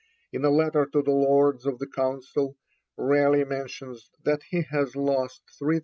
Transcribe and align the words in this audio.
In 0.33 0.43
a 0.43 0.49
letter 0.49 0.87
to 0.87 1.03
the 1.03 1.11
Lords 1.11 1.67
of 1.67 1.77
the 1.77 1.85
Council, 1.85 2.57
Raleigh 2.97 3.45
mentions 3.45 4.09
that 4.23 4.41
he 4.49 4.63
has 4.63 4.95
lost 4.95 5.43
3,000_l. 5.61 5.79